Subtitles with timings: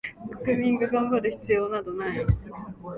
[0.43, 2.25] 国民が頑張る必要などない